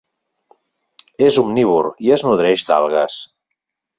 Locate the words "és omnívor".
1.25-1.91